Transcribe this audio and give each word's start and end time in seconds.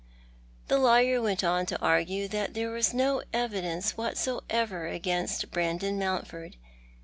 The 0.67 0.79
lawyer 0.79 1.21
went 1.21 1.43
on 1.43 1.67
to 1.67 1.79
argue 1.79 2.27
that 2.29 2.55
there 2.55 2.71
was 2.71 2.91
no 2.91 3.21
evidence 3.33 3.95
what 3.97 4.17
ever 4.49 4.87
against 4.87 5.51
Brandon 5.51 5.99
Mountford. 5.99 6.55